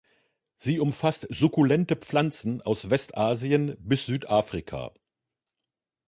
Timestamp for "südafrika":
4.07-4.91